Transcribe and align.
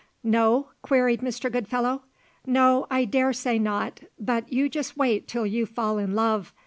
"No?" 0.23 0.69
queried 0.81 1.21
Mr. 1.21 1.51
Goodfellow. 1.51 2.01
"No, 2.43 2.87
I 2.89 3.05
dare 3.05 3.33
say 3.33 3.59
not; 3.59 3.99
but 4.19 4.51
you 4.51 4.67
just 4.67 4.97
wait 4.97 5.27
till 5.27 5.45
you 5.45 5.67
fall 5.67 5.99
in 5.99 6.15
love. 6.15 6.53